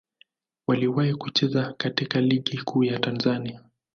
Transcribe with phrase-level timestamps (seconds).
[0.67, 3.63] Waliwahi kucheza katika Ligi Kuu ya Tanzania.